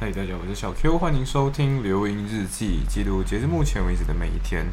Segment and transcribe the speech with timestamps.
[0.00, 4.64] 嗨，大家，我是小 Q，欢迎收听《流萤日记》，记录截至目前为止的每一天。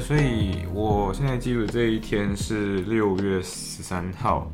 [0.00, 4.50] 所以我现在记录这一天是六月十三号。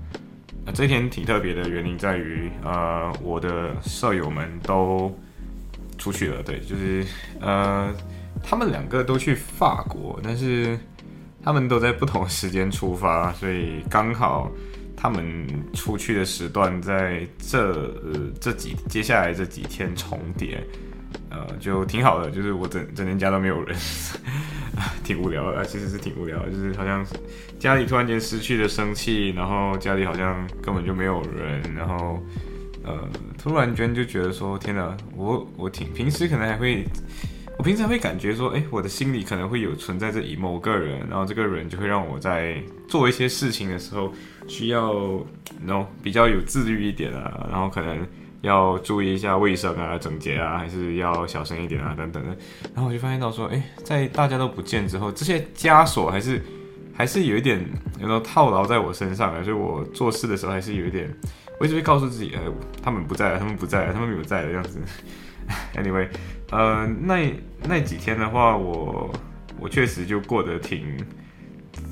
[0.67, 5.17] 呃，这一天挺特别的原因在于，呃，我的舍友们都
[5.97, 7.07] 出去了，对，就是
[7.41, 7.95] 呃，
[8.43, 10.79] 他们两个都去法国，但是
[11.43, 14.51] 他们都在不同时间出发，所以刚好
[14.97, 20.63] 他们出去的时段在这呃这几接下来这几天重叠。
[21.31, 23.77] 呃，就挺好的，就是我整整天家都没有人，
[25.05, 27.05] 挺无聊的，其实是挺无聊的，就是好像
[27.59, 32.23] 家里突然间失去了生气，然后家里好像根本就没有人，然后
[32.85, 36.85] 呃，突然间就觉得说，天哪，我我挺平时可能还会，
[37.59, 44.13] 我平时会感觉说，哎，我的心里可能会有存在着某个人，然后这个人就会让我在做一些事情的时候
[44.47, 44.93] 需要
[45.61, 48.07] ，no 比较有自律一点啊，然后可能。
[48.43, 52.37] 要注意一下卫生啊、整洁啊，还是要小声一点啊，等等的。
[52.75, 56.41] 然后我就发现到说，哎，在大家都不见之后，这些枷锁还是
[56.95, 57.65] 还是有一点，
[57.99, 59.43] 有时候套牢在我身上啊。
[59.43, 61.13] 所以我做事的时候还是有一点，
[61.59, 62.41] 我一直会告诉自己，哎，
[62.81, 64.79] 他们不在了，他们不在了，他们没有在的样子。
[65.75, 66.09] Anyway，
[66.51, 67.35] 呃，那
[67.65, 69.13] 那几天的话，我
[69.59, 70.97] 我确实就过得挺，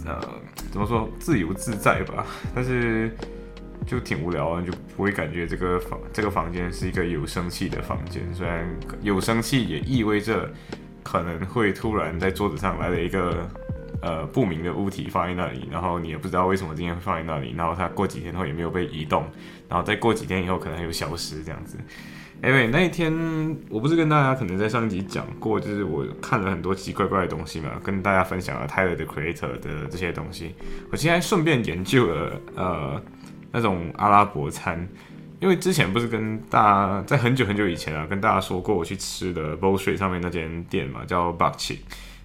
[0.05, 0.21] 呃，
[0.71, 2.25] 怎么说，自由自在吧。
[2.55, 3.11] 但是。
[3.87, 8.23] 就挺无聊啊，就不会感觉这个房这个房间是一个有生气的房间。
[8.35, 8.69] 虽然
[9.01, 10.53] 有生气也意味着
[11.05, 13.49] 可能会突然在桌子上来了一个
[14.03, 19.25] 呃不明的物体放在那里，然后你也不知道为什么今天会放在那里，然后它过几天后也没有被移动，
[19.69, 21.79] 然后再过几天以后可能又消失这样子。
[22.45, 23.11] 因为那一天
[23.71, 30.55] 我不是跟大家可能在上一集讲过，就是我看了很多奇奇怪怪的东西嘛，跟大家分享了 Tyler 的 Creator 的这些东西。
[30.91, 33.03] 我今天顺便研究了呃。
[33.53, 34.89] 那种阿拉伯餐，
[35.41, 41.79] 因为之前不是跟大家在很久很久以前啊，跟大家说过我去吃的 b o l s h e 上面那间店嘛，叫 Bakchi，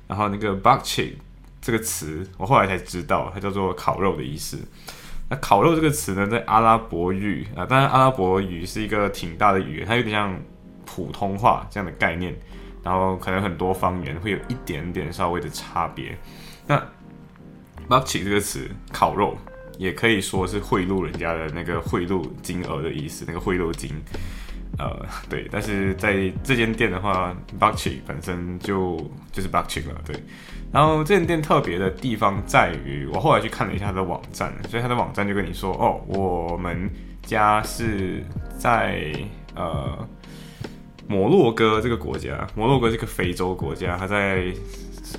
[0.07, 1.13] 然后那个 Bakchi
[1.61, 4.57] 这个词，我后来才知道它叫做烤肉的意思。
[5.29, 10.37] 那烤肉这个词呢，在阿拉伯语啊，当然阿拉伯语是一个挺大的语言，它有点像
[10.85, 12.35] 普通话这样的概念，
[12.83, 16.17] 然后可能很多方言会有一点点稍微的差别。
[16.67, 16.77] 那
[17.87, 19.37] Bakchi 这个词，烤肉。
[19.81, 23.89] 也可以说是贿赂人家的那个贿赂金额的意思，那个贿赂金，
[24.77, 25.47] 呃，对。
[25.49, 28.95] 但是在这间店的话 b u c k y 本身就
[29.31, 30.15] 就是 b u c k y 了，对。
[30.71, 36.87] 然后这间店特别的地方在于，我后来去看了一下它的网站，所以它的网站就跟你说，哦，我们
[37.23, 38.23] 家是
[38.59, 39.11] 在
[39.55, 40.07] 呃
[41.07, 44.53] 摩洛哥这个国家，摩洛哥是个非洲国家，它在。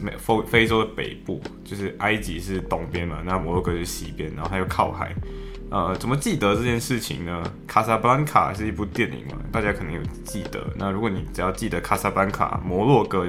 [0.01, 5.15] 美非非洲的北部，就是埃及是东边嘛，那摩洛哥是西边，然后它又靠海。
[5.71, 7.43] 呃，怎么记得这件事情呢？
[7.67, 10.63] 卡萨布兰卡是一部电影嘛，大家可能有记得。
[10.77, 13.27] 那如果你只要记得卡萨布兰卡，摩洛哥，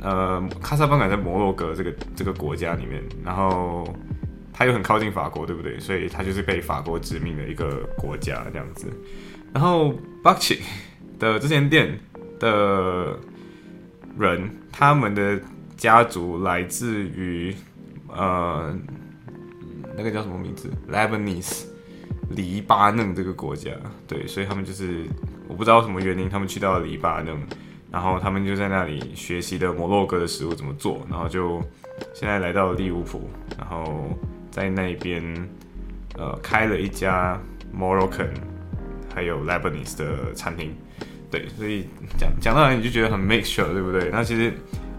[0.00, 3.86] 呃，卡萨布兰卡在摩洛哥这个这个国家里面，然后
[4.54, 5.78] 它又很靠近法国，对不对？
[5.78, 8.90] 所以它就是被法国殖民的一个国家这样子。
[9.52, 10.64] 然后 b u c k y
[11.18, 11.98] 的这间店
[12.40, 13.18] 的。
[14.18, 15.40] 人，他们的
[15.76, 17.54] 家族来自于
[18.08, 18.76] 呃，
[19.96, 21.66] 那个叫什么名字？Lebanese，
[22.30, 23.70] 黎巴嫩这个国家。
[24.06, 25.04] 对，所以他们就是
[25.46, 27.36] 我不知道什么原因，他们去到了黎巴嫩，
[27.92, 31.62] 然后他们就在那里学习的摩洛哥的食物怎么做，然后就
[32.14, 34.18] 现在来到了利物浦，然后
[34.50, 35.22] 在那边
[36.16, 37.40] 呃开了一家
[37.72, 38.30] Moroccan
[39.14, 40.74] 还有 Lebanese 的餐厅。
[41.30, 44.08] 对，所以讲讲到来你就觉得很 make sure，对不对？
[44.10, 44.52] 那其实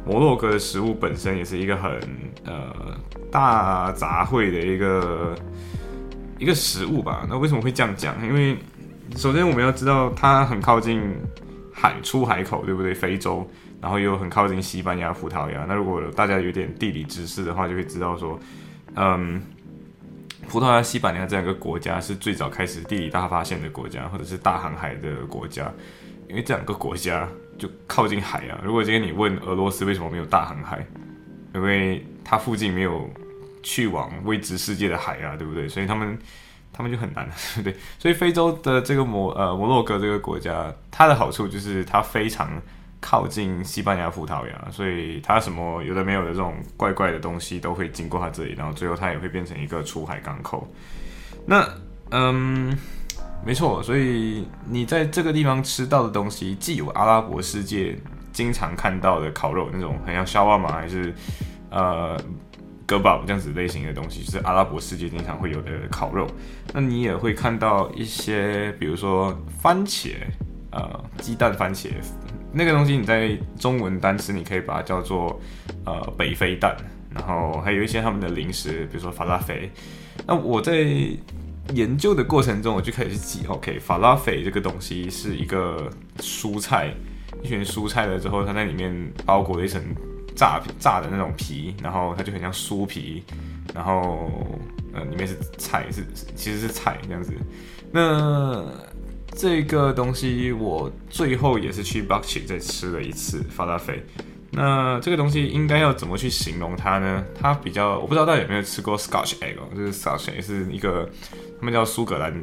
[0.06, 1.92] 摩洛哥的食物本身也是一个很
[2.46, 2.98] 呃
[3.32, 5.36] 大杂烩的一个
[6.38, 7.26] 一个食物吧。
[7.30, 8.16] 那为什么会这样讲？
[8.24, 8.56] 因为
[9.16, 11.16] 首先我们要知道它很靠近
[11.74, 12.94] 海出海口，对不对？
[12.94, 13.50] 非洲，
[13.82, 15.66] 然后又很靠近西班牙、葡萄牙。
[15.68, 18.40] 那如果大家有点地理知识的话，就会知道说，
[18.96, 19.42] 嗯，
[20.48, 25.72] 葡萄牙、西班牙这两个国家是最早开始地理大发现的国家，或者是大航海的国家。
[26.30, 27.28] 因为这两个国家
[27.58, 28.62] 就靠近海啊。
[28.64, 30.86] 如果今天你问俄罗斯为什么没有大航海，
[31.54, 33.10] 因为它附近没有
[33.64, 35.68] 去往未知世界的海啊，对不对？
[35.68, 36.18] 所以他们
[36.72, 37.76] 他们就很难，对 不对？
[37.98, 42.50] 所以非洲的这个摩呃摩洛哥这个国家，它的好处就是它非常
[43.02, 50.72] 靠近西班牙、葡萄牙，所以它什么有的没有的这种怪怪的东西都会经过它这里，然后最后它也会变成一个出海港口。
[51.46, 51.68] 那
[52.12, 52.78] 嗯，
[53.46, 57.98] 没错，所以你在这个地方吃到的东西，既有阿拉伯世界
[58.32, 61.14] 经常看到的烤肉那种很像沙瓦玛，还是
[61.70, 62.20] 呃。
[62.90, 66.26] 格堡这样子类型的东西，就是阿拉伯世界经常会有的烤肉。
[66.74, 69.32] 那你也会看到一些，比如说
[69.62, 70.16] 番茄，
[70.72, 71.90] 呃，鸡蛋番茄
[72.52, 75.40] 那个东西，你在中文单词你可以把它叫做
[75.86, 76.76] 呃北非蛋。
[77.14, 79.70] 然后还有一些他们的零食，比如说法拉菲。
[80.26, 80.74] 那我在
[81.74, 85.90] 研究的过程中，我就开始去记，OK，法拉菲这个东西是一个
[86.20, 86.94] 蔬菜，
[87.44, 89.82] 一群蔬菜了之后，它在里面包裹了一层。
[90.36, 93.22] 炸炸的那种皮，然后它就很像酥皮，
[93.76, 94.32] 然后
[94.94, 96.02] 呃里面是菜，是
[96.34, 97.34] 其实是菜这样子。
[97.92, 98.64] 那
[99.34, 104.02] 这个东西我最后也是去 b u c k y 再吃了一次法拉菲。
[104.52, 107.26] 那这个东西应该要怎么去形容它呢？
[107.38, 111.10] 它比较我不知道大家有没有吃过 Scotch egg，就是 Scotch egg 是一个
[111.60, 112.34] 他们叫苏格兰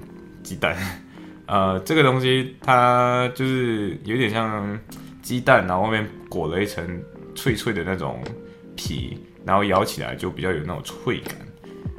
[0.42, 0.76] 鸡蛋。
[1.46, 4.78] 呃，这个东西它就是有点像
[5.22, 7.02] 鸡蛋，然后外面裹了一层。
[7.38, 8.18] 脆脆的那种
[8.76, 11.34] 皮，然后咬起来就比较有那种脆感。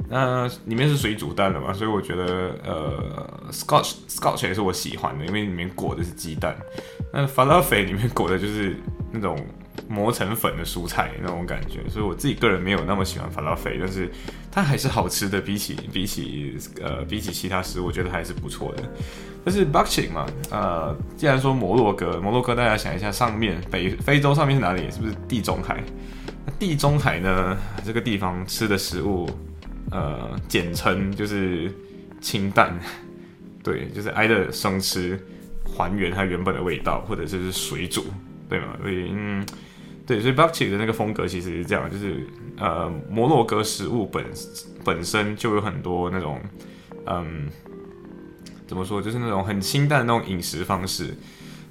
[0.08, 6.56] 那里面是水煮蛋的嘛，所以我觉得呃，Scotch Scotch 也是我喜欢的，因为里面裹的是鸡蛋。
[7.12, 8.74] 那 Falafel 里面裹的就是
[9.18, 9.36] 那种
[9.88, 14.10] 磨成粉的蔬菜那种感觉，所以我自己个人没有那么喜欢 Falafel，但是
[14.50, 18.82] 它还是好吃的，比起比起呃比起其他食物，我觉得还是不错的。
[19.44, 24.90] 但是 b u c k i n g 嘛，呃，既然说摩洛哥，摩洛哥大家想一下，上面北非洲上面是哪里？
[24.90, 25.82] 是不是地中海？
[26.58, 29.28] 地中海呢，这个地方吃的食物，
[29.90, 31.72] 呃，简称就是
[32.20, 32.78] 清淡，
[33.62, 35.18] 对，就是挨着生吃，
[35.64, 38.04] 还原它原本的味道，或者就是水煮，
[38.48, 38.76] 对吗？
[38.80, 39.46] 所以，嗯，
[40.06, 44.24] 对，所以 b u c k i 的那个风格其实是这样，就是呃，摩洛哥食物本
[44.84, 46.40] 本身就有很多那种，
[47.06, 47.48] 嗯。
[48.68, 49.00] 怎么说？
[49.00, 51.16] 就是那种很清淡的那种饮食方式。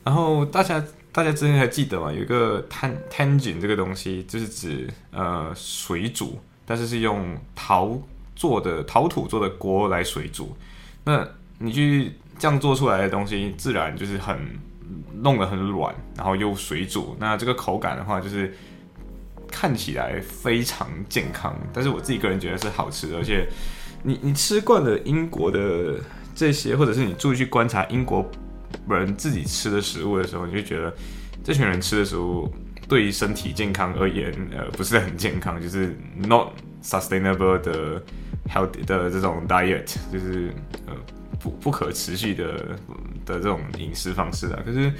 [0.03, 2.11] 然后大家大家之前还记得吗？
[2.11, 8.01] 有一个 tan tangent 这个东西，就是指呃水煮，但是是用陶
[8.35, 10.57] 做的陶土做的锅来水煮。
[11.03, 11.23] 那
[11.59, 14.35] 你去这样做出来的东西，自然就是很
[15.13, 17.15] 弄得很软，然后又水煮。
[17.19, 18.53] 那这个口感的话，就是
[19.51, 21.55] 看起来非常健康。
[21.73, 23.47] 但是我自己个人觉得是好吃的，而且
[24.03, 25.95] 你你吃惯了英国的。
[26.39, 28.23] 这些，或者是你注意去观察英国
[28.87, 30.93] 人自己吃的食物的时候，你就觉得
[31.43, 32.47] 这群人吃的食物
[32.87, 36.49] 对于身体健康而言，呃，不是很健康，就是 not
[36.83, 37.99] sustainable 的
[38.47, 40.53] health 的这种 diet，就是
[40.85, 40.93] 呃
[41.39, 42.77] 不不可持续的
[43.25, 44.59] 的这种饮食方式啊。
[44.65, 44.91] 可是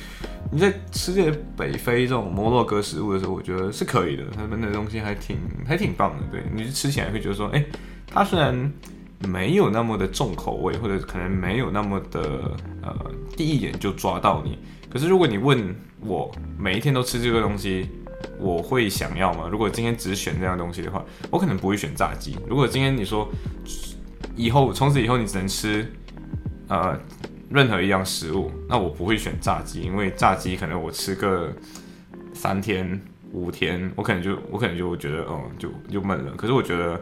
[0.51, 6.23] 你在吃这些北非这种摩洛哥食物的时候，我觉得是可以的，他们的东西还挺还挺棒的。
[6.31, 7.65] 对你吃起来会觉得说，哎，
[8.07, 8.71] 它虽然。
[9.27, 12.95] 没有那么的重口味，或者可能没有那么的呃，
[13.35, 14.59] 第一眼就抓到你。
[14.91, 17.89] 可是如果你问我每一天都吃这个东西，
[18.39, 19.49] 我会想要吗？
[19.51, 22.37] 如果今天只选这样东西的话，我可能不会选炸鸡。
[22.47, 23.27] 如果今天你说
[24.35, 25.91] 以后从此以后你只能吃
[26.67, 26.99] 呃
[27.49, 31.51] 任何一样食物，那我不会选炸鸡，因为炸鸡可能我吃个
[32.33, 32.99] 三天
[33.31, 36.31] 五天，我可能就我可能就觉得哦就就闷了。
[36.35, 36.99] 可是我觉得。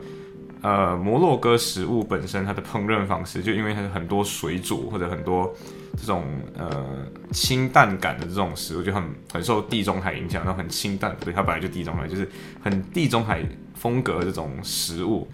[0.61, 5.53] 呃，摩洛哥食物本身它的烹饪方式，就因为它是很多水煮或者很多
[5.95, 6.23] 这种
[6.57, 12.27] 呃清淡感的这种食物，就很很受地中海影响，然后很清淡，对，它本来就地中海，就是
[12.63, 15.27] 很地中海风格这种食物，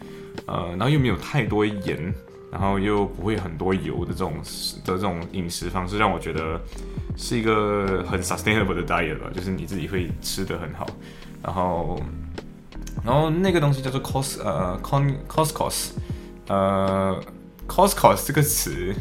[0.48, 2.13] 呃，然后又没有太多盐，
[2.51, 4.34] 然后又不会很多油的这种
[4.84, 6.60] 的这种饮食方式，让我觉得
[7.15, 10.86] 是一个很 sustainable 的 diet 吧，就是你自己会吃得很好，
[11.41, 12.00] 然后。
[13.05, 15.91] 然后那个东西叫做 cos 呃 con coscos，
[16.48, 17.20] 呃
[17.65, 18.93] coscos 这个词，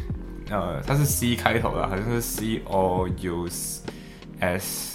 [0.49, 3.83] 呃它是 c 开头的，好像是 c o u s，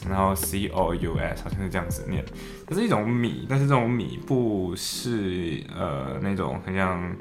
[0.09, 2.25] 然后 c o u s 好像是这样子念。
[2.67, 7.15] 它是一种米，但是这种米不是呃那种很像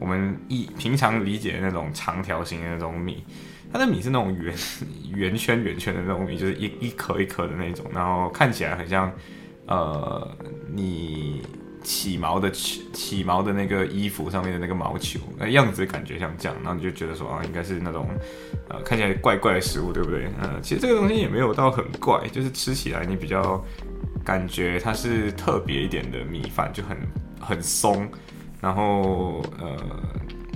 [0.00, 3.22] 我们一平常理解的那种长条形的那种米，
[3.72, 4.52] 它的米是那种圆
[5.14, 9.12] 圆圈圆圈的那种米，就是一一颗一颗的那种，然后看起来很像。
[9.66, 11.42] 呃，你
[11.84, 18.08] 起毛的起起毛的那个衣服上面的那个毛球，那样子感觉像这样，然后你就觉得说啊，应该是那种
[18.68, 20.24] 呃看起来怪怪的食物，对不对？
[20.42, 23.64] 呃，其实这个东西也没有到很怪，就是吃起来你比较
[24.24, 26.96] 感觉它是特别一点的米饭，就很
[27.38, 28.10] 很松，
[28.60, 29.76] 然后呃，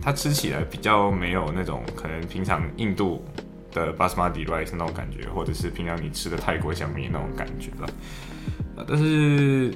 [0.03, 3.25] 它吃起来比较没有那种可能平常印度
[3.73, 7.87] 的 basmati rice 那种感觉，或者是平常你吃的泰国香米那种感觉吧。
[8.77, 9.75] 啊，但是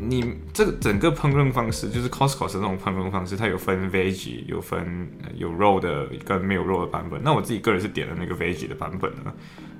[0.00, 7.20] 你这个整个烹饪方式，就是 Costco 的那种烹饪方式，它有分 vege，有分有肉的跟没有肉的版本。
[7.22, 9.32] 那我自己个人是点了那个 vege 的版本呢，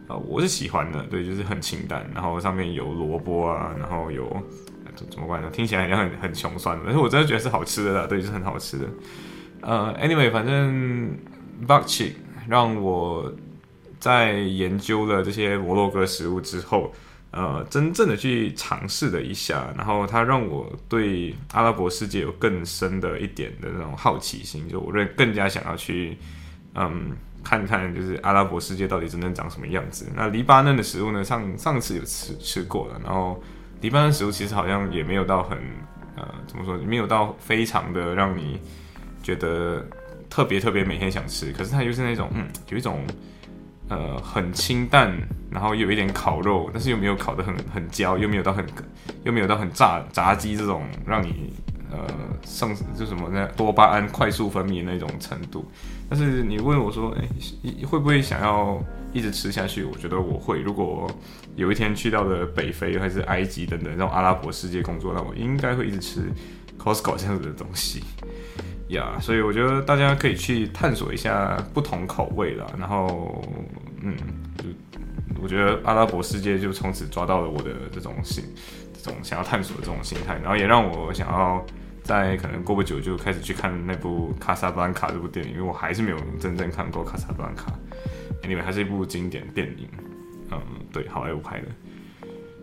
[0.08, 4.24] 啊，我是喜欢的，对，就是很清淡，然后上面有萝卜啊，然后有
[5.10, 5.50] 怎么办呢？
[5.52, 8.86] 听起来好像很很穷酸，但是我真的觉得是好吃的啦，对，是很好吃的。
[9.60, 11.16] 呃，anyway，反正
[11.66, 12.12] Bakchi
[12.48, 13.32] 让我
[13.98, 16.92] 在研究了这些摩洛哥食物之后，
[17.32, 26.16] 呃，真正的去尝试了一下，然后它让我对阿拉伯世界有更深的一点的那种好奇心，就我认更加想要去，
[26.74, 27.10] 嗯，
[27.42, 30.06] 看看就是阿拉伯世界到底真正长什么样子。
[30.14, 31.24] 那黎巴嫩的食物呢？
[31.24, 33.42] 上上次有吃吃过了，然后
[33.80, 35.58] 黎巴嫩食物其实好像也没有到很，
[36.16, 38.60] 呃，怎么说，没有到非常的让你。
[39.20, 39.84] 觉得
[40.30, 43.04] 特别特别每天想吃，可是它就是那种嗯，有一种
[43.88, 45.12] 呃很清淡，
[45.50, 48.64] 然后又有一点烤肉，但是又没有烤得很很焦，又没有到很
[49.24, 51.52] 又没有到很炸炸鸡这种让你
[51.90, 52.06] 呃
[52.42, 55.70] 上就什么那多巴胺快速分泌那种程度。
[56.08, 57.28] 但是你问我说，哎，
[57.86, 59.84] 会不会想要一直吃下去？
[59.84, 60.60] 我觉得我会。
[60.60, 61.10] 如果
[61.56, 66.32] 有一天去到了北非还是埃及等等这种阿拉伯世界工作，那我应该会一直吃
[66.78, 68.02] Costco 这样子的东西。
[68.88, 72.66] 呀，所以我觉得大家可以去探索一下不同口味啦。
[72.78, 73.44] 然后，
[74.00, 74.16] 嗯，
[74.56, 74.64] 就
[75.40, 78.44] 我觉得阿拉伯世界就从此抓到了我的这种心，
[79.02, 81.64] 这种想要探索的这种心态，然后也让我想要
[82.02, 87.72] 在可能过不久就开始去看那部《卡萨布兰卡》这部电影，因为我还是没有真正看过《卡萨布兰卡》，
[88.48, 89.88] 因为还是一部经典电影。
[90.50, 90.60] 嗯，
[90.92, 91.66] 对，好莱坞拍的。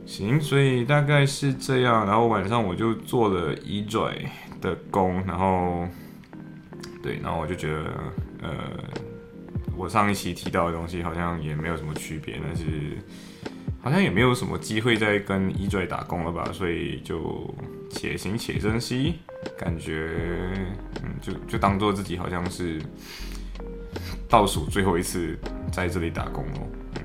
[0.05, 2.05] 行，所以大概是这样。
[2.05, 4.15] 然后晚上我就做了一拽
[4.61, 5.87] 的工，然后。
[7.01, 7.83] 对，然后我就觉得，
[8.41, 8.49] 呃，
[9.77, 12.97] 我上一期提到的东西好像也没有什么区别，但是
[13.81, 17.53] 好像也没有什么机会再跟一拽打工了吧，所以就
[17.89, 19.15] 且行且珍惜，
[19.57, 20.09] 感觉，
[21.03, 22.81] 嗯，就就当做自己好像是
[24.27, 25.37] 倒数最后一次
[25.71, 26.67] 在这里打工哦。
[26.95, 27.01] 嗯，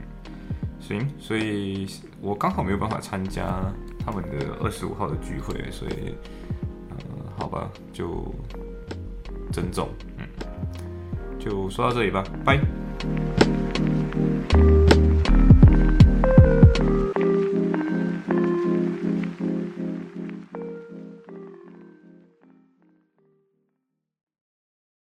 [0.80, 1.86] 行，所以
[2.20, 3.60] 我刚好没有办法参加
[4.04, 6.14] 他们的二十五号的聚会，所以，
[6.90, 8.34] 呃，好吧，就。
[9.52, 9.88] 珍重，
[11.40, 12.60] 就说到这里吧，拜。